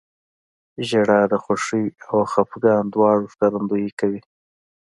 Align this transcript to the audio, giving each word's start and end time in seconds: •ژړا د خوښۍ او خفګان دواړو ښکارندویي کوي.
•ژړا 0.87 1.19
د 1.31 1.33
خوښۍ 1.43 1.85
او 2.09 2.17
خفګان 2.31 2.83
دواړو 2.93 3.31
ښکارندویي 3.33 3.91
کوي. 3.99 4.21